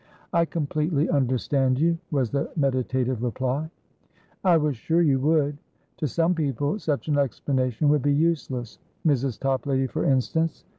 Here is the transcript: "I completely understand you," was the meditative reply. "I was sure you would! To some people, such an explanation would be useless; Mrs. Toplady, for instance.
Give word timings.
"I 0.33 0.45
completely 0.45 1.11
understand 1.11 1.79
you," 1.79 1.99
was 2.09 2.31
the 2.31 2.49
meditative 2.55 3.21
reply. 3.21 3.69
"I 4.43 4.57
was 4.57 4.75
sure 4.75 5.03
you 5.03 5.19
would! 5.19 5.59
To 5.97 6.07
some 6.07 6.33
people, 6.33 6.79
such 6.79 7.07
an 7.07 7.19
explanation 7.19 7.87
would 7.89 8.01
be 8.01 8.11
useless; 8.11 8.79
Mrs. 9.05 9.39
Toplady, 9.39 9.85
for 9.85 10.03
instance. 10.03 10.63